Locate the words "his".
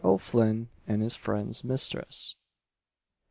1.03-1.15